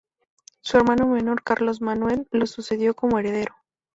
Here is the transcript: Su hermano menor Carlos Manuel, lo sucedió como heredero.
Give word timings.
Su 0.63 0.77
hermano 0.77 1.05
menor 1.05 1.43
Carlos 1.43 1.79
Manuel, 1.79 2.27
lo 2.31 2.47
sucedió 2.47 2.95
como 2.95 3.19
heredero. 3.19 3.53